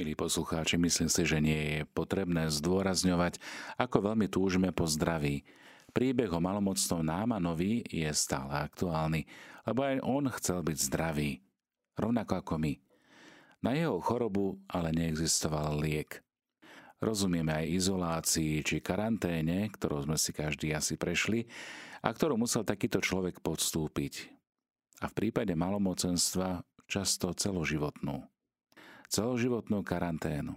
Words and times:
Milí 0.00 0.16
poslucháči, 0.16 0.80
myslím 0.80 1.12
si, 1.12 1.28
že 1.28 1.44
nie 1.44 1.60
je 1.60 1.80
potrebné 1.92 2.48
zdôrazňovať, 2.48 3.36
ako 3.76 4.08
veľmi 4.08 4.32
túžime 4.32 4.72
po 4.72 4.88
zdraví. 4.88 5.44
Príbeh 5.92 6.32
o 6.32 6.40
malomocnom 6.40 7.04
Námanovi 7.04 7.84
je 7.84 8.08
stále 8.16 8.64
aktuálny, 8.64 9.28
lebo 9.68 9.84
aj 9.84 10.00
on 10.00 10.24
chcel 10.40 10.64
byť 10.64 10.78
zdravý, 10.88 11.44
rovnako 12.00 12.32
ako 12.32 12.54
my. 12.56 12.80
Na 13.60 13.76
jeho 13.76 14.00
chorobu 14.00 14.56
ale 14.72 14.88
neexistoval 14.96 15.76
liek. 15.84 16.24
Rozumieme 16.96 17.60
aj 17.60 17.68
izolácii 17.68 18.64
či 18.64 18.80
karanténe, 18.80 19.68
ktorou 19.68 20.08
sme 20.08 20.16
si 20.16 20.32
každý 20.32 20.72
asi 20.72 20.96
prešli 20.96 21.44
a 22.00 22.08
ktorú 22.08 22.40
musel 22.40 22.64
takýto 22.64 23.04
človek 23.04 23.44
podstúpiť. 23.44 24.32
A 25.04 25.12
v 25.12 25.16
prípade 25.28 25.52
malomocenstva 25.52 26.64
často 26.88 27.36
celoživotnú 27.36 28.39
celoživotnú 29.10 29.82
karanténu. 29.82 30.54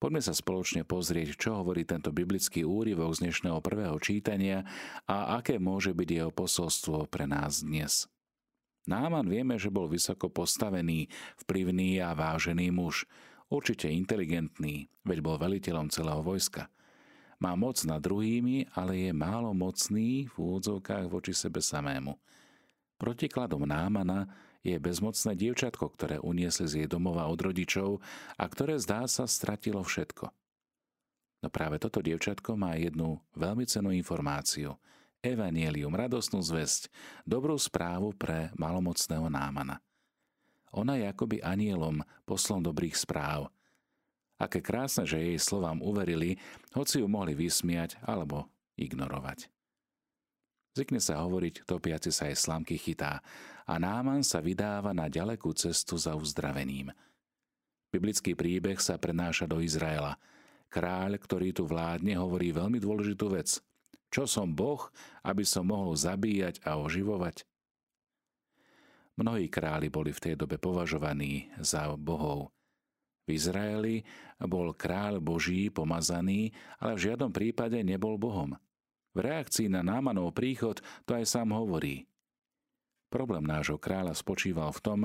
Poďme 0.00 0.22
sa 0.24 0.32
spoločne 0.32 0.86
pozrieť, 0.86 1.36
čo 1.36 1.60
hovorí 1.60 1.84
tento 1.84 2.08
biblický 2.08 2.64
úryvok 2.64 3.20
z 3.20 3.28
dnešného 3.28 3.60
prvého 3.60 3.98
čítania 4.00 4.64
a 5.04 5.36
aké 5.36 5.60
môže 5.60 5.92
byť 5.92 6.08
jeho 6.08 6.32
posolstvo 6.32 7.04
pre 7.10 7.28
nás 7.28 7.60
dnes. 7.60 8.08
Náman 8.88 9.28
vieme, 9.28 9.60
že 9.60 9.68
bol 9.68 9.92
vysoko 9.92 10.32
postavený, 10.32 11.12
vplyvný 11.44 12.00
a 12.00 12.16
vážený 12.16 12.72
muž, 12.72 13.04
určite 13.52 13.92
inteligentný, 13.92 14.88
veď 15.04 15.18
bol 15.20 15.36
veliteľom 15.36 15.92
celého 15.92 16.24
vojska. 16.24 16.72
Má 17.44 17.52
moc 17.60 17.76
nad 17.84 18.00
druhými, 18.00 18.72
ale 18.72 19.04
je 19.04 19.12
málo 19.12 19.52
mocný 19.52 20.32
v 20.32 20.34
úvodzovkách 20.38 21.12
voči 21.12 21.36
sebe 21.36 21.60
samému. 21.60 22.16
Protikladom 22.96 23.68
Námana 23.68 24.28
je 24.60 24.76
bezmocné 24.76 25.32
dievčatko, 25.36 25.88
ktoré 25.96 26.16
uniesli 26.20 26.66
z 26.68 26.74
jej 26.84 26.88
domova 26.88 27.28
od 27.28 27.40
rodičov 27.40 28.04
a 28.36 28.44
ktoré 28.44 28.76
zdá 28.76 29.08
sa 29.08 29.24
stratilo 29.24 29.80
všetko. 29.80 30.28
No 31.40 31.48
práve 31.48 31.80
toto 31.80 32.04
dievčatko 32.04 32.52
má 32.56 32.76
jednu 32.76 33.16
veľmi 33.32 33.64
cenú 33.64 33.88
informáciu. 33.96 34.76
Evangelium, 35.20 35.92
radosnú 35.92 36.40
zväzť, 36.40 36.88
dobrú 37.28 37.56
správu 37.56 38.16
pre 38.16 38.52
malomocného 38.56 39.28
námana. 39.28 39.80
Ona 40.72 40.96
je 40.96 41.04
akoby 41.08 41.44
anielom, 41.44 42.00
poslom 42.24 42.64
dobrých 42.64 42.96
správ. 42.96 43.52
Aké 44.40 44.64
krásne, 44.64 45.04
že 45.04 45.20
jej 45.20 45.36
slovám 45.36 45.84
uverili, 45.84 46.40
hoci 46.72 47.04
ju 47.04 47.06
mohli 47.08 47.36
vysmiať 47.36 48.00
alebo 48.00 48.48
ignorovať. 48.80 49.52
Zvykne 50.80 50.96
sa 50.96 51.20
hovoriť, 51.20 51.68
topiaci 51.68 52.08
sa 52.08 52.32
aj 52.32 52.40
slamky 52.40 52.80
chytá 52.80 53.20
a 53.68 53.76
Náman 53.76 54.24
sa 54.24 54.40
vydáva 54.40 54.96
na 54.96 55.12
ďalekú 55.12 55.52
cestu 55.52 56.00
za 56.00 56.16
uzdravením. 56.16 56.88
Biblický 57.92 58.32
príbeh 58.32 58.80
sa 58.80 58.96
prenáša 58.96 59.44
do 59.44 59.60
Izraela. 59.60 60.16
Kráľ, 60.72 61.20
ktorý 61.20 61.52
tu 61.52 61.68
vládne, 61.68 62.16
hovorí 62.16 62.48
veľmi 62.56 62.80
dôležitú 62.80 63.28
vec. 63.28 63.60
Čo 64.08 64.24
som 64.24 64.56
Boh, 64.56 64.88
aby 65.20 65.44
som 65.44 65.68
mohol 65.68 65.92
zabíjať 66.00 66.64
a 66.64 66.80
oživovať? 66.80 67.44
Mnohí 69.20 69.52
králi 69.52 69.92
boli 69.92 70.16
v 70.16 70.32
tej 70.32 70.34
dobe 70.40 70.56
považovaní 70.56 71.52
za 71.60 71.92
bohov. 71.92 72.56
V 73.28 73.36
Izraeli 73.36 74.00
bol 74.40 74.72
kráľ 74.72 75.20
Boží 75.20 75.68
pomazaný, 75.68 76.56
ale 76.80 76.96
v 76.96 77.04
žiadnom 77.04 77.28
prípade 77.28 77.76
nebol 77.84 78.16
Bohom. 78.16 78.56
V 79.10 79.18
reakcii 79.18 79.66
na 79.66 79.82
Námanov 79.82 80.32
príchod 80.34 80.78
to 81.02 81.18
aj 81.18 81.26
sám 81.26 81.50
hovorí. 81.54 82.06
Problém 83.10 83.42
nášho 83.42 83.74
kráľa 83.74 84.14
spočíval 84.14 84.70
v 84.70 84.82
tom, 84.86 85.00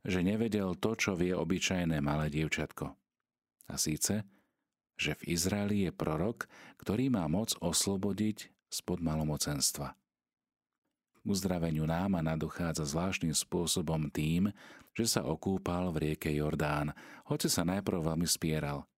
že 0.00 0.24
nevedel 0.24 0.72
to, 0.80 0.96
čo 0.96 1.12
vie 1.12 1.36
obyčajné 1.36 2.00
malé 2.00 2.32
dievčatko. 2.32 2.96
A 3.68 3.74
síce, 3.76 4.24
že 4.96 5.12
v 5.20 5.36
Izraeli 5.36 5.88
je 5.88 5.92
prorok, 5.92 6.48
ktorý 6.80 7.12
má 7.12 7.28
moc 7.28 7.52
oslobodiť 7.60 8.48
spod 8.72 9.04
malomocenstva. 9.04 9.92
K 11.20 11.24
uzdraveniu 11.28 11.84
Námana 11.84 12.32
dochádza 12.40 12.88
zvláštnym 12.88 13.36
spôsobom 13.36 14.08
tým, 14.08 14.48
že 14.96 15.04
sa 15.04 15.22
okúpal 15.24 15.92
v 15.92 16.10
rieke 16.10 16.32
Jordán, 16.32 16.96
hoci 17.28 17.52
sa 17.52 17.62
najprv 17.68 18.08
veľmi 18.08 18.24
spieral. 18.24 18.89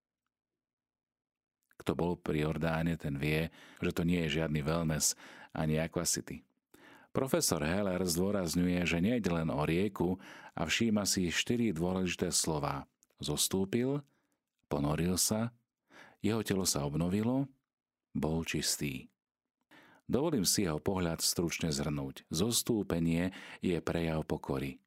Kto 1.83 1.99
bol 1.99 2.15
pri 2.15 2.47
Jordáne, 2.47 2.95
ten 2.95 3.19
vie, 3.19 3.51
že 3.83 3.91
to 3.91 4.07
nie 4.07 4.23
je 4.31 4.39
žiadny 4.39 4.63
wellness 4.63 5.19
ani 5.51 5.83
aquacity. 5.83 6.47
Profesor 7.11 7.61
Heller 7.61 7.99
zdôrazňuje, 8.07 8.87
že 8.87 9.03
nejde 9.03 9.35
len 9.35 9.51
o 9.51 9.67
rieku 9.67 10.17
a 10.55 10.63
všíma 10.63 11.03
si 11.05 11.29
štyri 11.29 11.75
dôležité 11.75 12.31
slova. 12.31 12.87
Zostúpil, 13.19 14.01
ponoril 14.71 15.19
sa, 15.19 15.51
jeho 16.23 16.41
telo 16.47 16.63
sa 16.63 16.87
obnovilo, 16.87 17.51
bol 18.15 18.47
čistý. 18.47 19.11
Dovolím 20.07 20.47
si 20.47 20.65
jeho 20.65 20.79
pohľad 20.79 21.19
stručne 21.19 21.75
zhrnúť. 21.75 22.31
Zostúpenie 22.31 23.35
je 23.59 23.77
prejav 23.83 24.23
pokory. 24.23 24.79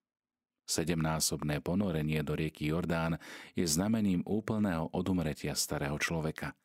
Sedemnásobné 0.66 1.60
ponorenie 1.60 2.26
do 2.26 2.34
rieky 2.34 2.74
Jordán 2.74 3.22
je 3.54 3.68
znamením 3.68 4.26
úplného 4.26 4.90
odumretia 4.96 5.54
starého 5.54 6.00
človeka– 6.00 6.56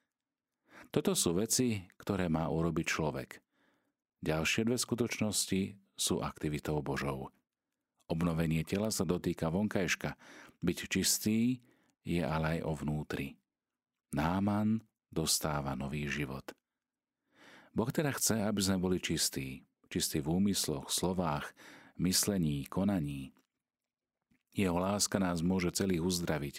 toto 0.90 1.14
sú 1.14 1.38
veci, 1.38 1.86
ktoré 2.02 2.26
má 2.26 2.50
urobiť 2.50 2.86
človek. 2.86 3.38
Ďalšie 4.26 4.66
dve 4.66 4.74
skutočnosti 4.74 5.78
sú 5.94 6.18
aktivitou 6.18 6.82
Božou. 6.82 7.30
Obnovenie 8.10 8.66
tela 8.66 8.90
sa 8.90 9.06
dotýka 9.06 9.54
vonkajška. 9.54 10.18
Byť 10.60 10.78
čistý 10.90 11.62
je 12.02 12.20
ale 12.20 12.58
aj 12.58 12.60
o 12.66 12.72
vnútri. 12.74 13.38
Náman 14.10 14.82
dostáva 15.14 15.78
nový 15.78 16.10
život. 16.10 16.42
Boh 17.70 17.86
teda 17.94 18.10
chce, 18.10 18.42
aby 18.42 18.58
sme 18.58 18.82
boli 18.82 18.98
čistí. 18.98 19.62
Čistí 19.86 20.18
v 20.18 20.42
úmysloch, 20.42 20.90
slovách, 20.90 21.54
myslení, 22.02 22.66
konaní. 22.66 23.30
Jeho 24.58 24.74
láska 24.74 25.22
nás 25.22 25.38
môže 25.38 25.70
celých 25.70 26.02
uzdraviť 26.02 26.56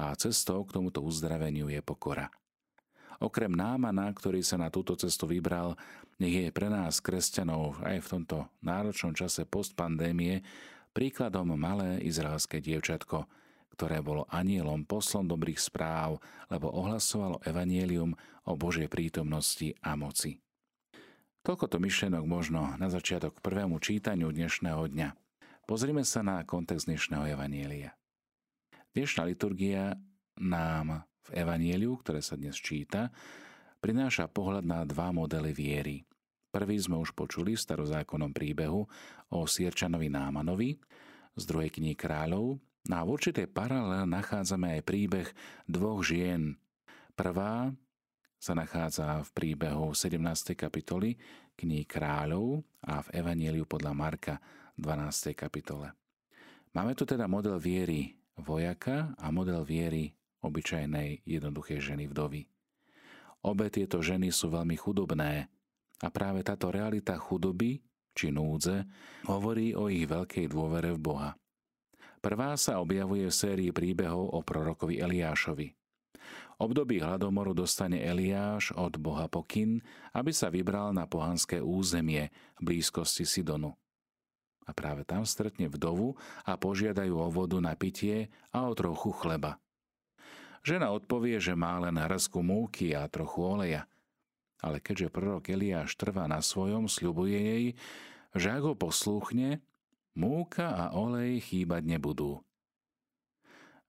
a 0.00 0.16
cestou 0.16 0.64
k 0.64 0.72
tomuto 0.72 1.04
uzdraveniu 1.04 1.68
je 1.68 1.84
pokora– 1.84 2.32
Okrem 3.22 3.54
námana, 3.54 4.10
ktorý 4.10 4.42
sa 4.42 4.58
na 4.58 4.66
túto 4.66 4.98
cestu 4.98 5.30
vybral, 5.30 5.78
nech 6.18 6.34
je 6.34 6.50
pre 6.50 6.66
nás, 6.66 6.98
kresťanov, 6.98 7.78
aj 7.86 8.02
v 8.02 8.10
tomto 8.18 8.50
náročnom 8.66 9.14
čase 9.14 9.46
postpandémie, 9.46 10.42
príkladom 10.90 11.54
malé 11.54 12.02
izraelské 12.02 12.58
dievčatko, 12.58 13.30
ktoré 13.78 14.02
bolo 14.02 14.26
anielom 14.26 14.82
poslom 14.82 15.30
dobrých 15.30 15.62
správ, 15.62 16.18
lebo 16.50 16.66
ohlasovalo 16.74 17.38
evanielium 17.46 18.10
o 18.50 18.58
Božej 18.58 18.90
prítomnosti 18.90 19.70
a 19.86 19.94
moci. 19.94 20.42
Toľko 21.46 21.70
to 21.70 21.78
myšlenok 21.78 22.26
možno 22.26 22.74
na 22.74 22.90
začiatok 22.90 23.38
k 23.38 23.44
prvému 23.46 23.78
čítaniu 23.78 24.34
dnešného 24.34 24.82
dňa. 24.90 25.08
Pozrime 25.62 26.02
sa 26.02 26.26
na 26.26 26.42
kontext 26.42 26.90
dnešného 26.90 27.38
evanielia. 27.38 27.94
Dnešná 28.98 29.30
liturgia 29.30 29.94
nám 30.42 31.06
v 31.30 31.42
Evanieliu, 31.42 31.94
ktoré 32.02 32.18
sa 32.18 32.34
dnes 32.34 32.58
číta, 32.58 33.10
prináša 33.78 34.26
pohľad 34.26 34.66
na 34.66 34.82
dva 34.82 35.14
modely 35.14 35.54
viery. 35.54 36.02
Prvý 36.52 36.76
sme 36.76 37.00
už 37.00 37.16
počuli 37.16 37.56
v 37.56 37.64
starozákonnom 37.64 38.34
príbehu 38.34 38.84
o 39.32 39.38
Sierčanovi 39.48 40.12
Námanovi 40.12 40.76
z 41.32 41.42
druhej 41.48 41.72
knihy 41.72 41.96
kráľov, 41.96 42.60
no 42.60 42.94
a 42.94 43.02
v 43.06 43.12
určitej 43.16 43.48
paralel 43.48 44.04
nachádzame 44.04 44.76
aj 44.76 44.82
príbeh 44.84 45.28
dvoch 45.64 46.04
žien. 46.04 46.60
Prvá 47.16 47.72
sa 48.36 48.52
nachádza 48.52 49.22
v 49.22 49.30
príbehu 49.32 49.94
17. 49.94 50.58
kapitoly 50.58 51.16
knihy 51.56 51.86
kráľov 51.86 52.66
a 52.84 53.00
v 53.06 53.08
Evanieliu 53.22 53.64
podľa 53.64 53.92
Marka 53.94 54.34
12. 54.76 55.32
kapitole. 55.38 55.94
Máme 56.74 56.96
tu 56.98 57.06
teda 57.06 57.30
model 57.30 57.60
viery 57.60 58.16
vojaka 58.36 59.14
a 59.16 59.28
model 59.28 59.62
viery 59.62 60.12
obyčajnej 60.42 61.22
jednoduchej 61.24 61.78
ženy 61.80 62.10
vdovy. 62.10 62.50
Obe 63.42 63.66
tieto 63.70 63.98
ženy 63.98 64.30
sú 64.30 64.50
veľmi 64.50 64.78
chudobné 64.78 65.50
a 66.02 66.08
práve 66.10 66.46
táto 66.46 66.70
realita 66.70 67.18
chudoby 67.18 67.82
či 68.12 68.28
núdze 68.28 68.84
hovorí 69.26 69.72
o 69.72 69.88
ich 69.88 70.04
veľkej 70.04 70.46
dôvere 70.52 70.92
v 70.94 71.00
Boha. 71.00 71.30
Prvá 72.22 72.54
sa 72.54 72.78
objavuje 72.78 73.26
v 73.26 73.34
sérii 73.34 73.70
príbehov 73.74 74.30
o 74.30 74.38
prorokovi 74.46 75.02
Eliášovi. 75.02 75.74
Období 76.62 77.02
hladomoru 77.02 77.50
dostane 77.50 77.98
Eliáš 77.98 78.70
od 78.78 78.94
Boha 79.02 79.26
pokyn, 79.26 79.82
aby 80.14 80.30
sa 80.30 80.46
vybral 80.46 80.94
na 80.94 81.10
pohanské 81.10 81.58
územie 81.58 82.30
v 82.62 82.70
blízkosti 82.70 83.26
Sidonu. 83.26 83.74
A 84.62 84.70
práve 84.70 85.02
tam 85.02 85.26
stretne 85.26 85.66
vdovu 85.66 86.14
a 86.46 86.54
požiadajú 86.54 87.18
o 87.18 87.26
vodu 87.34 87.58
na 87.58 87.74
pitie 87.74 88.30
a 88.54 88.70
o 88.70 88.72
trochu 88.78 89.10
chleba. 89.10 89.58
Žena 90.62 90.94
odpovie, 90.94 91.42
že 91.42 91.58
má 91.58 91.82
len 91.82 91.98
hrsku 91.98 92.38
múky 92.38 92.94
a 92.94 93.10
trochu 93.10 93.42
oleja. 93.42 93.82
Ale 94.62 94.78
keďže 94.78 95.10
prorok 95.10 95.50
Eliáš 95.50 95.98
trvá 95.98 96.30
na 96.30 96.38
svojom, 96.38 96.86
sľubuje 96.86 97.38
jej, 97.38 97.64
že 98.30 98.48
ak 98.54 98.62
ho 98.62 98.74
poslúchne, 98.78 99.58
múka 100.14 100.70
a 100.70 100.94
olej 100.94 101.42
chýbať 101.42 101.82
nebudú. 101.82 102.46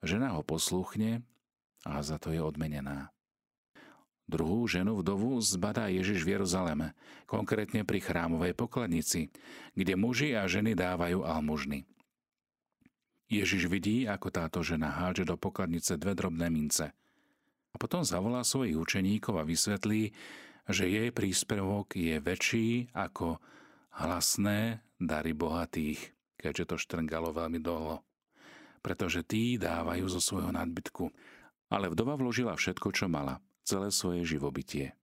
Žena 0.01 0.33
ho 0.33 0.41
poslúchne 0.41 1.21
a 1.85 2.01
za 2.01 2.17
to 2.17 2.33
je 2.33 2.41
odmenená. 2.41 3.13
Druhú 4.23 4.65
ženu 4.65 4.97
vdovu 5.03 5.37
zbadá 5.43 5.91
Ježiš 5.91 6.23
v 6.23 6.39
Jeruzaleme, 6.39 6.95
konkrétne 7.27 7.83
pri 7.83 7.99
chrámovej 7.99 8.55
pokladnici, 8.55 9.29
kde 9.75 9.93
muži 9.99 10.31
a 10.33 10.47
ženy 10.47 10.73
dávajú 10.79 11.27
almužny. 11.27 11.85
Ježiš 13.31 13.71
vidí, 13.71 14.05
ako 14.05 14.29
táto 14.29 14.59
žena 14.61 14.91
hádže 14.91 15.29
do 15.29 15.35
pokladnice 15.39 15.95
dve 15.95 16.13
drobné 16.13 16.51
mince. 16.51 16.91
A 17.73 17.75
potom 17.81 18.05
zavolá 18.05 18.45
svojich 18.45 18.77
učeníkov 18.77 19.41
a 19.41 19.47
vysvetlí, 19.47 20.13
že 20.69 20.85
jej 20.87 21.09
príspevok 21.09 21.97
je 21.97 22.21
väčší 22.21 22.93
ako 22.93 23.41
hlasné 23.99 24.85
dary 25.01 25.33
bohatých, 25.35 26.13
keďže 26.37 26.63
to 26.69 26.75
štrngalo 26.77 27.33
veľmi 27.33 27.59
dlho. 27.59 27.99
Pretože 28.83 29.25
tí 29.25 29.55
dávajú 29.57 30.05
zo 30.11 30.21
svojho 30.21 30.51
nadbytku. 30.53 31.09
Ale 31.73 31.89
vdova 31.89 32.13
vložila 32.19 32.53
všetko, 32.53 32.93
čo 32.93 33.09
mala, 33.09 33.41
celé 33.65 33.89
svoje 33.89 34.27
živobytie. 34.27 34.93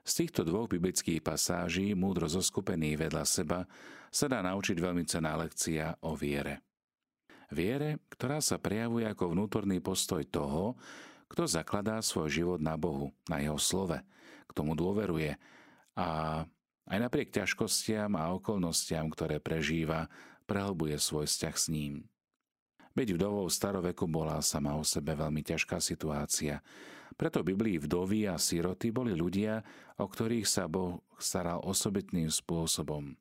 Z 0.00 0.24
týchto 0.24 0.48
dvoch 0.48 0.70
biblických 0.70 1.20
pasáží, 1.20 1.92
múdro 1.92 2.24
zoskupený 2.24 2.96
vedľa 2.96 3.24
seba, 3.28 3.68
sa 4.08 4.26
dá 4.26 4.40
naučiť 4.40 4.80
veľmi 4.80 5.04
cená 5.04 5.36
lekcia 5.36 6.00
o 6.00 6.16
viere. 6.16 6.69
Viere, 7.50 7.98
ktorá 8.14 8.38
sa 8.38 8.62
prejavuje 8.62 9.10
ako 9.10 9.34
vnútorný 9.34 9.82
postoj 9.82 10.22
toho, 10.22 10.78
kto 11.30 11.50
zakladá 11.50 11.98
svoj 12.02 12.30
život 12.30 12.60
na 12.62 12.78
Bohu, 12.78 13.10
na 13.26 13.42
Jeho 13.42 13.58
slove, 13.58 13.98
k 14.46 14.50
tomu 14.54 14.78
dôveruje 14.78 15.34
a 15.98 16.42
aj 16.90 16.98
napriek 16.98 17.30
ťažkostiam 17.30 18.18
a 18.18 18.34
okolnostiam, 18.34 19.06
ktoré 19.10 19.38
prežíva, 19.38 20.10
prehlbuje 20.46 20.98
svoj 20.98 21.30
vzťah 21.30 21.54
s 21.54 21.66
ním. 21.70 21.94
Byť 22.98 23.08
vdovou 23.14 23.46
v 23.46 23.54
staroveku 23.54 24.10
bola 24.10 24.42
sama 24.42 24.74
o 24.74 24.82
sebe 24.82 25.14
veľmi 25.14 25.46
ťažká 25.46 25.78
situácia. 25.78 26.58
Preto 27.14 27.46
Biblii 27.46 27.78
vdovy 27.78 28.26
a 28.26 28.34
siroty 28.34 28.90
boli 28.90 29.14
ľudia, 29.14 29.62
o 30.02 30.06
ktorých 30.10 30.46
sa 30.46 30.66
Boh 30.66 30.98
staral 31.14 31.62
osobitným 31.62 32.26
spôsobom. 32.26 33.14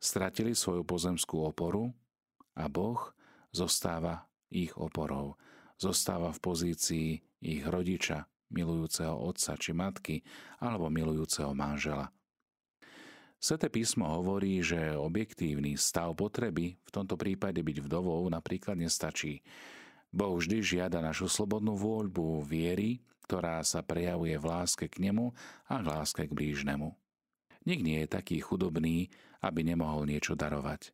Stratili 0.00 0.56
svoju 0.56 0.80
pozemskú 0.80 1.44
oporu 1.44 1.92
a 2.56 2.64
Boh 2.72 3.12
zostáva 3.54 4.26
ich 4.50 4.74
oporou. 4.74 5.38
Zostáva 5.80 6.34
v 6.34 6.42
pozícii 6.42 7.08
ich 7.40 7.64
rodiča, 7.64 8.26
milujúceho 8.52 9.14
otca 9.16 9.56
či 9.56 9.72
matky 9.72 10.16
alebo 10.60 10.90
milujúceho 10.90 11.54
manžela. 11.54 12.10
Sveté 13.40 13.72
písmo 13.72 14.04
hovorí, 14.04 14.60
že 14.60 14.92
objektívny 14.92 15.72
stav 15.80 16.12
potreby, 16.12 16.76
v 16.76 16.90
tomto 16.92 17.16
prípade 17.16 17.64
byť 17.64 17.88
vdovou, 17.88 18.28
napríklad 18.28 18.76
nestačí. 18.76 19.40
Boh 20.12 20.36
vždy 20.36 20.60
žiada 20.60 21.00
našu 21.00 21.24
slobodnú 21.24 21.72
voľbu 21.72 22.44
viery, 22.44 23.00
ktorá 23.24 23.64
sa 23.64 23.80
prejavuje 23.80 24.36
v 24.36 24.44
láske 24.44 24.92
k 24.92 25.08
nemu 25.08 25.32
a 25.72 25.80
v 25.80 25.86
láske 25.88 26.28
k 26.28 26.36
blížnemu. 26.36 26.92
Nik 27.64 27.80
nie 27.80 28.04
je 28.04 28.12
taký 28.12 28.44
chudobný, 28.44 29.08
aby 29.40 29.64
nemohol 29.64 30.04
niečo 30.04 30.36
darovať. 30.36 30.92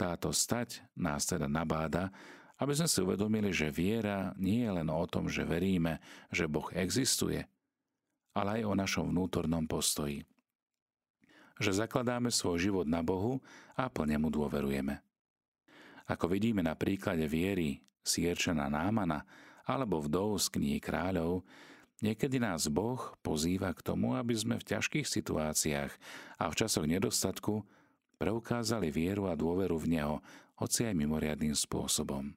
Táto 0.00 0.32
stať 0.32 0.80
nás 0.96 1.28
teda 1.28 1.44
nabáda, 1.44 2.08
aby 2.56 2.72
sme 2.72 2.88
si 2.88 3.04
uvedomili, 3.04 3.52
že 3.52 3.68
viera 3.68 4.32
nie 4.40 4.64
je 4.64 4.72
len 4.72 4.88
o 4.88 5.04
tom, 5.04 5.28
že 5.28 5.44
veríme, 5.44 6.00
že 6.32 6.48
Boh 6.48 6.72
existuje, 6.72 7.44
ale 8.32 8.60
aj 8.60 8.62
o 8.64 8.72
našom 8.72 9.12
vnútornom 9.12 9.68
postoji. 9.68 10.24
Že 11.60 11.84
zakladáme 11.84 12.32
svoj 12.32 12.56
život 12.56 12.88
na 12.88 13.04
Bohu 13.04 13.44
a 13.76 13.92
plne 13.92 14.16
mu 14.16 14.32
dôverujeme. 14.32 15.04
Ako 16.08 16.32
vidíme 16.32 16.64
na 16.64 16.72
príklade 16.72 17.28
viery 17.28 17.84
Sierčana 18.00 18.72
Námana 18.72 19.28
alebo 19.68 20.00
vdov 20.00 20.40
z 20.40 20.48
kníh 20.48 20.80
kráľov, 20.80 21.44
niekedy 22.00 22.40
nás 22.40 22.72
Boh 22.72 23.12
pozýva 23.20 23.76
k 23.76 23.84
tomu, 23.84 24.16
aby 24.16 24.32
sme 24.32 24.56
v 24.56 24.64
ťažkých 24.64 25.04
situáciách 25.04 25.92
a 26.40 26.44
v 26.48 26.56
časoch 26.56 26.88
nedostatku 26.88 27.68
preukázali 28.20 28.92
vieru 28.92 29.32
a 29.32 29.34
dôveru 29.34 29.80
v 29.80 29.96
Neho, 29.96 30.16
hoci 30.60 30.84
aj 30.84 30.92
mimoriadným 30.92 31.56
spôsobom. 31.56 32.36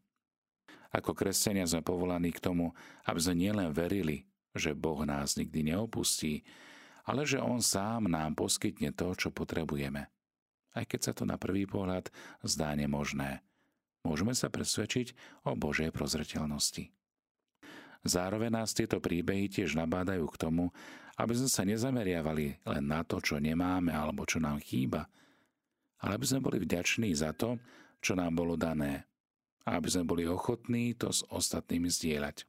Ako 0.96 1.12
kresťania 1.12 1.68
sme 1.68 1.84
povolaní 1.84 2.32
k 2.32 2.40
tomu, 2.40 2.72
aby 3.04 3.20
sme 3.20 3.36
nielen 3.36 3.76
verili, 3.76 4.24
že 4.56 4.72
Boh 4.72 5.04
nás 5.04 5.36
nikdy 5.36 5.76
neopustí, 5.76 6.48
ale 7.04 7.28
že 7.28 7.44
On 7.44 7.60
sám 7.60 8.08
nám 8.08 8.40
poskytne 8.40 8.96
to, 8.96 9.12
čo 9.12 9.28
potrebujeme. 9.28 10.08
Aj 10.72 10.86
keď 10.88 11.00
sa 11.04 11.14
to 11.14 11.28
na 11.28 11.36
prvý 11.36 11.68
pohľad 11.68 12.08
zdá 12.48 12.72
nemožné. 12.80 13.44
Môžeme 14.08 14.32
sa 14.32 14.48
presvedčiť 14.48 15.12
o 15.44 15.58
Božej 15.58 15.92
prozreteľnosti. 15.92 16.94
Zároveň 18.04 18.52
nás 18.52 18.76
tieto 18.76 19.00
príbehy 19.00 19.48
tiež 19.48 19.80
nabádajú 19.80 20.28
k 20.28 20.40
tomu, 20.40 20.76
aby 21.16 21.34
sme 21.40 21.50
sa 21.50 21.64
nezameriavali 21.64 22.68
len 22.68 22.84
na 22.84 23.02
to, 23.08 23.24
čo 23.24 23.40
nemáme 23.40 23.96
alebo 23.96 24.28
čo 24.28 24.44
nám 24.44 24.60
chýba, 24.60 25.08
ale 26.04 26.20
aby 26.20 26.26
sme 26.28 26.44
boli 26.44 26.60
vďační 26.60 27.16
za 27.16 27.32
to, 27.32 27.56
čo 28.04 28.20
nám 28.20 28.36
bolo 28.36 28.60
dané 28.60 29.08
a 29.64 29.80
aby 29.80 29.88
sme 29.88 30.04
boli 30.04 30.28
ochotní 30.28 30.92
to 31.00 31.08
s 31.08 31.24
ostatnými 31.32 31.88
zdieľať. 31.88 32.44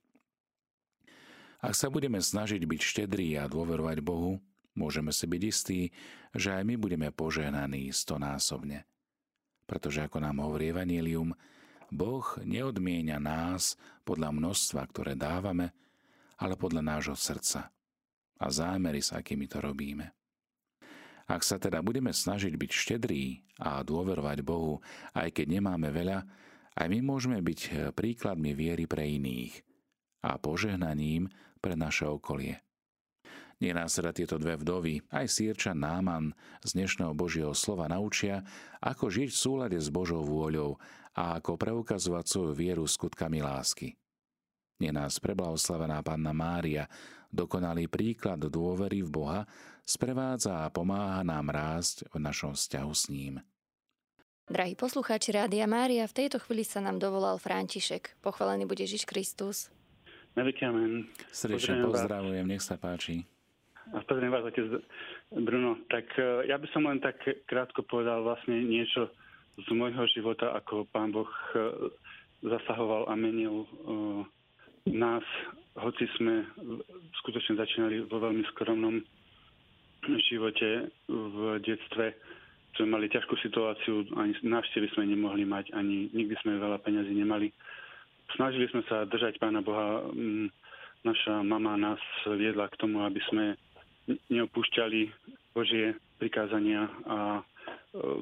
Ak 1.63 1.79
sa 1.79 1.87
budeme 1.89 2.19
snažiť 2.19 2.61
byť 2.67 2.81
štedrí 2.83 3.39
a 3.39 3.47
dôverovať 3.47 4.03
Bohu, 4.03 4.43
môžeme 4.75 5.15
si 5.15 5.25
byť 5.31 5.43
istí, 5.47 5.81
že 6.35 6.51
aj 6.51 6.67
my 6.67 6.75
budeme 6.75 7.09
požehnaní 7.15 7.89
stonásobne. 7.95 8.85
Pretože 9.65 10.05
ako 10.05 10.19
nám 10.21 10.45
hovorí 10.45 10.75
Evangelium, 10.75 11.33
Boh 11.89 12.27
neodmienia 12.43 13.23
nás 13.23 13.79
podľa 14.03 14.35
množstva, 14.35 14.83
ktoré 14.91 15.15
dávame, 15.15 15.73
ale 16.37 16.59
podľa 16.59 16.83
nášho 16.83 17.17
srdca 17.17 17.71
a 18.35 18.47
zámery, 18.51 18.99
s 18.99 19.15
akými 19.15 19.47
to 19.47 19.63
robíme. 19.63 20.11
Ak 21.25 21.41
sa 21.41 21.57
teda 21.57 21.81
budeme 21.81 22.13
snažiť 22.13 22.53
byť 22.53 22.71
štedrí 22.71 23.45
a 23.61 23.81
dôverovať 23.81 24.45
Bohu, 24.45 24.85
aj 25.17 25.33
keď 25.33 25.57
nemáme 25.57 25.89
veľa, 25.89 26.21
aj 26.75 26.87
my 26.91 26.99
môžeme 27.01 27.41
byť 27.41 27.93
príkladmi 27.97 28.53
viery 28.53 28.85
pre 28.85 29.09
iných 29.09 29.63
a 30.27 30.37
požehnaním 30.37 31.33
pre 31.63 31.79
naše 31.79 32.05
okolie. 32.05 32.61
Nás 33.65 33.97
teda 33.97 34.13
tieto 34.13 34.37
dve 34.37 34.61
vdovy, 34.61 35.01
aj 35.09 35.25
sírča 35.25 35.73
Náman 35.73 36.37
z 36.61 36.77
dnešného 36.77 37.17
Božieho 37.17 37.57
slova 37.57 37.89
naučia, 37.89 38.45
ako 38.85 39.09
žiť 39.09 39.33
v 39.33 39.41
súlade 39.41 39.79
s 39.81 39.89
Božou 39.89 40.21
vôľou 40.21 40.77
a 41.17 41.41
ako 41.41 41.57
preukazovať 41.57 42.25
svoju 42.29 42.53
vieru 42.53 42.85
skutkami 42.85 43.41
lásky. 43.41 43.97
Nie 44.83 44.93
nás 44.93 45.17
preblahoslavená 45.17 46.05
Panna 46.05 46.37
Mária, 46.37 46.85
dokonalý 47.35 47.91
príklad 47.91 48.39
dôvery 48.39 49.03
v 49.03 49.11
Boha, 49.11 49.41
sprevádza 49.83 50.65
a 50.65 50.73
pomáha 50.73 51.27
nám 51.27 51.51
rásť 51.51 52.07
v 52.15 52.23
našom 52.23 52.55
vzťahu 52.55 52.93
s 52.95 53.05
ním. 53.11 53.35
Drahí 54.45 54.77
poslucháči 54.77 55.33
Rádia 55.35 55.65
Mária, 55.65 56.05
v 56.05 56.17
tejto 56.25 56.37
chvíli 56.37 56.69
sa 56.69 56.79
nám 56.79 57.01
dovolal 57.01 57.41
František. 57.41 58.21
Pochválený 58.21 58.69
bude 58.69 58.85
Ježiš 58.85 59.09
Kristus. 59.09 59.73
amen. 60.37 61.09
Srdečne 61.33 61.81
pozdravujem, 61.81 62.45
nech 62.45 62.61
sa 62.61 62.77
páči. 62.77 63.25
A 63.93 64.01
pozriem 64.05 64.33
vás, 64.33 64.45
otec 64.45 64.85
Bruno. 65.33 65.81
Tak 65.93 66.07
e, 66.17 66.49
ja 66.49 66.57
by 66.57 66.69
som 66.73 66.89
len 66.89 67.01
tak 67.05 67.21
krátko 67.49 67.85
povedal 67.85 68.25
vlastne 68.25 68.65
niečo 68.65 69.13
z 69.61 69.69
môjho 69.73 70.05
života, 70.13 70.57
ako 70.57 70.89
pán 70.89 71.13
Boh 71.13 71.29
e, 71.29 71.93
zasahoval 72.45 73.09
a 73.09 73.15
menil 73.17 73.65
e, 73.65 73.69
nás, 74.93 75.25
hoci 75.75 76.05
sme 76.19 76.47
skutočne 77.25 77.59
začínali 77.59 78.07
vo 78.07 78.23
veľmi 78.23 78.45
skromnom 78.55 79.03
živote 80.31 80.93
v 81.09 81.59
detstve 81.65 82.15
sme 82.75 82.99
mali 82.99 83.07
ťažkú 83.07 83.39
situáciu, 83.39 84.03
ani 84.19 84.35
návštevy 84.43 84.91
sme 84.95 85.07
nemohli 85.07 85.47
mať, 85.47 85.71
ani 85.79 86.11
nikdy 86.11 86.35
sme 86.43 86.59
veľa 86.59 86.83
peňazí 86.83 87.15
nemali. 87.15 87.55
Snažili 88.35 88.67
sme 88.75 88.83
sa 88.91 89.07
držať 89.07 89.39
Pána 89.39 89.63
Boha. 89.63 90.11
Naša 91.07 91.45
mama 91.47 91.79
nás 91.79 92.03
viedla 92.27 92.67
k 92.67 92.79
tomu, 92.81 93.07
aby 93.07 93.21
sme 93.31 93.55
neopúšťali 94.33 95.01
Božie 95.55 95.95
prikázania 96.19 96.89
a 97.07 97.39
e, 97.39 97.43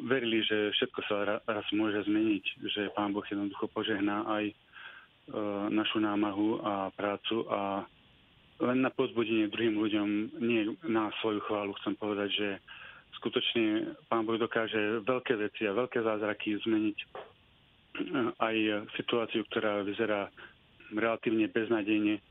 verili, 0.04 0.44
že 0.44 0.75
všetko 0.76 1.00
sa 1.06 1.40
raz 1.47 1.66
môže 1.73 2.04
zmeniť, 2.04 2.44
že 2.68 2.92
Pán 2.92 3.14
Boh 3.14 3.25
jednoducho 3.25 3.71
požehná 3.73 4.26
aj 4.28 4.52
našu 5.71 6.02
námahu 6.02 6.59
a 6.67 6.91
prácu 6.93 7.47
a 7.47 7.87
len 8.62 8.79
na 8.79 8.91
pozbudenie 8.95 9.50
druhým 9.50 9.75
ľuďom, 9.75 10.09
nie 10.38 10.71
na 10.87 11.11
svoju 11.19 11.43
chválu 11.50 11.75
chcem 11.83 11.95
povedať, 11.99 12.31
že 12.31 12.49
skutočne 13.19 13.95
Pán 14.07 14.23
Boh 14.23 14.38
dokáže 14.38 15.02
veľké 15.02 15.35
veci 15.38 15.67
a 15.67 15.75
veľké 15.75 15.99
zázraky 16.02 16.59
zmeniť 16.62 16.99
eh, 16.99 17.07
aj 18.38 18.57
situáciu, 18.95 19.43
ktorá 19.50 19.83
vyzerá 19.83 20.31
relatívne 20.95 21.50
beznádejne, 21.50 22.23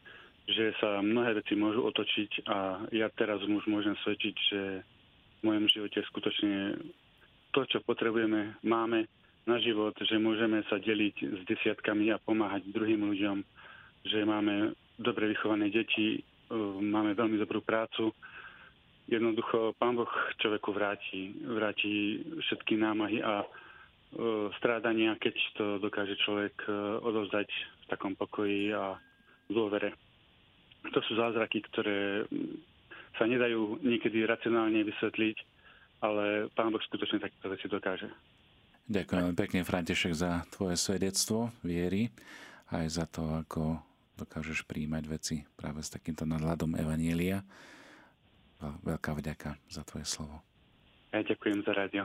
že 0.48 0.76
sa 0.80 1.04
mnohé 1.04 1.42
veci 1.42 1.56
môžu 1.58 1.84
otočiť 1.84 2.48
a 2.48 2.86
ja 2.96 3.08
teraz 3.16 3.44
už 3.44 3.66
môžem 3.68 3.98
svedčiť, 4.06 4.36
že 4.52 4.62
v 5.42 5.42
mojom 5.42 5.66
živote 5.68 6.00
skutočne 6.06 6.78
to, 7.52 7.62
čo 7.68 7.82
potrebujeme, 7.84 8.56
máme 8.62 9.10
na 9.50 9.58
život, 9.58 9.98
že 9.98 10.22
môžeme 10.22 10.62
sa 10.70 10.78
deliť 10.78 11.16
s 11.22 11.42
desiatkami 11.50 12.14
a 12.14 12.22
pomáhať 12.22 12.70
druhým 12.70 13.02
ľuďom, 13.10 13.38
že 14.06 14.22
máme 14.22 14.78
dobre 15.02 15.34
vychované 15.34 15.74
deti, 15.74 16.22
máme 16.78 17.18
veľmi 17.18 17.42
dobrú 17.42 17.62
prácu. 17.66 18.14
Jednoducho 19.10 19.74
Pán 19.82 19.98
Boh 19.98 20.10
človeku 20.38 20.72
vráti, 20.72 21.34
vráti 21.42 22.22
všetky 22.48 22.78
námahy 22.78 23.20
a 23.26 23.44
strádania, 24.62 25.18
keď 25.18 25.36
to 25.58 25.66
dokáže 25.80 26.20
človek 26.22 26.54
odovzdať 27.02 27.48
v 27.50 27.86
takom 27.90 28.14
pokoji 28.14 28.76
a 28.76 29.00
dôvere. 29.50 29.96
To 30.94 31.00
sú 31.08 31.18
zázraky, 31.18 31.66
ktoré 31.72 32.30
sa 33.18 33.26
nedajú 33.26 33.82
niekedy 33.84 34.24
racionálne 34.24 34.86
vysvetliť, 34.86 35.38
ale 36.02 36.52
Pán 36.54 36.72
Boh 36.72 36.82
skutočne 36.82 37.20
takéto 37.22 37.48
veci 37.52 37.68
dokáže. 37.68 38.10
Ďakujem 38.92 39.40
pekne, 39.40 39.64
František, 39.64 40.12
za 40.12 40.44
tvoje 40.52 40.76
svedectvo 40.76 41.48
viery, 41.64 42.12
aj 42.76 42.86
za 42.92 43.06
to, 43.08 43.24
ako 43.40 43.80
dokážeš 44.20 44.68
príjmať 44.68 45.04
veci 45.08 45.36
práve 45.56 45.80
s 45.80 45.88
takýmto 45.88 46.28
nadhľadom 46.28 46.76
Evanielia. 46.76 47.40
Veľká 48.60 49.16
vďaka 49.16 49.56
za 49.72 49.88
tvoje 49.88 50.04
slovo. 50.04 50.44
Ja 51.16 51.24
ďakujem 51.24 51.64
za 51.64 51.72
rádio, 51.72 52.04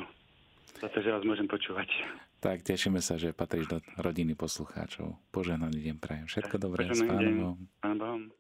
za 0.78 0.87
to, 0.95 1.02
že 1.02 1.11
vás 1.11 1.26
môžem 1.26 1.50
počúvať. 1.50 1.90
Tak, 2.38 2.62
tešíme 2.62 3.02
sa, 3.02 3.19
že 3.19 3.35
patríš 3.35 3.66
do 3.66 3.83
rodiny 3.99 4.38
poslucháčov. 4.38 5.19
Požehnaný 5.35 5.90
deň 5.90 5.97
prajem. 5.99 6.31
Všetko 6.31 6.55
dobré 6.55 6.87
s 6.87 7.02
pánom. 7.02 7.66
Pánom. 7.83 8.31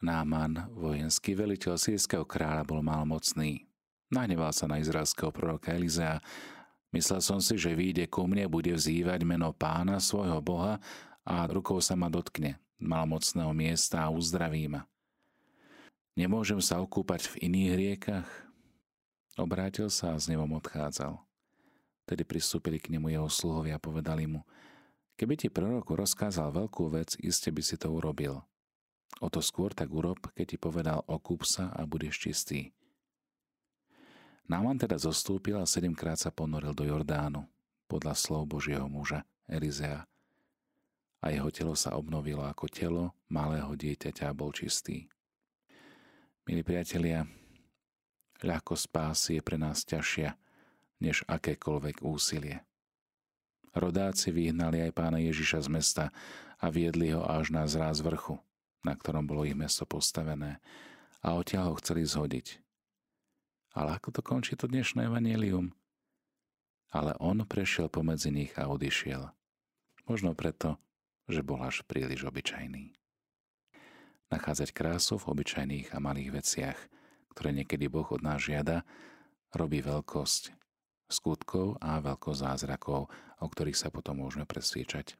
Náman, 0.00 0.64
vojenský 0.72 1.36
veliteľ 1.36 1.76
sírskeho 1.76 2.24
kráľa, 2.24 2.64
bol 2.64 2.80
malomocný. 2.80 3.68
Nahneval 4.08 4.56
sa 4.56 4.64
na 4.64 4.80
izraelského 4.80 5.28
proroka 5.28 5.76
Elizea 5.76 6.24
Myslel 6.92 7.24
som 7.24 7.40
si, 7.40 7.56
že 7.56 7.72
vyjde 7.72 8.04
ku 8.12 8.28
mne, 8.28 8.44
bude 8.52 8.68
vzývať 8.76 9.24
meno 9.24 9.48
pána 9.56 9.96
svojho 9.96 10.44
Boha 10.44 10.76
a 11.24 11.48
rukou 11.48 11.80
sa 11.80 11.96
ma 11.96 12.12
dotkne 12.12 12.60
malomocného 12.76 13.48
miesta 13.56 14.04
a 14.04 14.12
uzdraví 14.12 14.68
ma. 14.68 14.84
Nemôžem 16.12 16.60
sa 16.60 16.84
okúpať 16.84 17.32
v 17.32 17.48
iných 17.48 17.72
riekach? 17.72 18.28
Obrátil 19.40 19.88
sa 19.88 20.12
a 20.12 20.20
s 20.20 20.28
nevom 20.28 20.52
odchádzal. 20.60 21.16
Tedy 22.04 22.22
pristúpili 22.28 22.76
k 22.76 22.92
nemu 22.92 23.08
jeho 23.16 23.28
sluhovia 23.32 23.80
a 23.80 23.82
povedali 23.82 24.28
mu, 24.28 24.44
keby 25.16 25.40
ti 25.40 25.48
proroku 25.48 25.96
rozkázal 25.96 26.52
veľkú 26.52 26.92
vec, 26.92 27.16
iste 27.16 27.48
by 27.48 27.62
si 27.64 27.80
to 27.80 27.88
urobil. 27.88 28.44
O 29.24 29.32
to 29.32 29.40
skôr 29.40 29.72
tak 29.72 29.88
urob, 29.88 30.20
keď 30.36 30.44
ti 30.44 30.56
povedal 30.60 31.00
okúp 31.08 31.48
sa 31.48 31.72
a 31.72 31.88
budeš 31.88 32.20
čistý. 32.20 32.76
Náman 34.50 34.78
teda 34.78 34.98
zostúpil 34.98 35.58
a 35.58 35.68
sedemkrát 35.68 36.18
sa 36.18 36.34
ponoril 36.34 36.74
do 36.74 36.82
Jordánu, 36.82 37.46
podľa 37.86 38.14
slov 38.18 38.50
Božieho 38.50 38.88
muža 38.90 39.22
Elizea. 39.46 40.06
A 41.22 41.30
jeho 41.30 41.48
telo 41.54 41.78
sa 41.78 41.94
obnovilo 41.94 42.42
ako 42.42 42.66
telo 42.66 43.04
malého 43.30 43.70
dieťaťa 43.78 44.32
a 44.32 44.36
bol 44.36 44.50
čistý. 44.50 45.06
Milí 46.42 46.66
priatelia, 46.66 47.22
ľahko 48.42 48.74
spásy 48.74 49.38
je 49.38 49.42
pre 49.46 49.54
nás 49.54 49.86
ťažšia, 49.86 50.34
než 50.98 51.22
akékoľvek 51.30 52.02
úsilie. 52.02 52.66
Rodáci 53.72 54.34
vyhnali 54.34 54.82
aj 54.82 54.92
pána 54.92 55.22
Ježiša 55.22 55.64
z 55.64 55.68
mesta 55.70 56.04
a 56.58 56.66
viedli 56.68 57.14
ho 57.14 57.22
až 57.22 57.54
na 57.54 57.64
zráz 57.70 58.02
vrchu, 58.02 58.42
na 58.82 58.98
ktorom 58.98 59.24
bolo 59.24 59.46
ich 59.46 59.56
mesto 59.56 59.86
postavené, 59.86 60.58
a 61.22 61.38
odtiaľ 61.38 61.72
ho 61.72 61.74
chceli 61.78 62.02
zhodiť. 62.02 62.58
Ale 63.72 63.96
ako 63.96 64.08
to 64.12 64.20
končí 64.20 64.52
to 64.52 64.68
dnešné 64.68 65.08
evanelium? 65.08 65.72
Ale 66.92 67.16
on 67.16 67.40
prešiel 67.48 67.88
pomedzi 67.88 68.28
nich 68.28 68.52
a 68.60 68.68
odišiel. 68.68 69.32
Možno 70.04 70.36
preto, 70.36 70.76
že 71.24 71.40
bol 71.40 71.56
až 71.64 71.80
príliš 71.88 72.28
obyčajný. 72.28 72.92
Nachádzať 74.28 74.76
krásu 74.76 75.16
v 75.16 75.28
obyčajných 75.32 75.96
a 75.96 76.04
malých 76.04 76.30
veciach, 76.36 76.78
ktoré 77.32 77.56
niekedy 77.56 77.88
Boh 77.88 78.04
od 78.04 78.20
nás 78.20 78.44
žiada, 78.44 78.84
robí 79.56 79.80
veľkosť 79.80 80.52
skutkov 81.08 81.80
a 81.80 81.96
veľkosť 82.00 82.40
zázrakov, 82.44 83.08
o 83.40 83.46
ktorých 83.48 83.76
sa 83.76 83.88
potom 83.88 84.20
môžeme 84.20 84.44
presviečať. 84.44 85.16